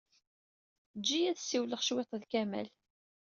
[0.97, 2.67] Eǧǧ-iyi ad ssiwleɣ cwiṭ ed Kamal.